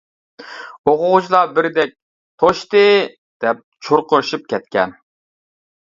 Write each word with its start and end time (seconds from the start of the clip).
ئوقۇغۇچىلار 0.91 1.51
بىردەك: 1.57 1.93
«توشتى» 2.43 2.83
دەپ 3.45 3.61
چۇرقىرىشىپ 3.89 4.49
كەتكەن. 4.55 4.97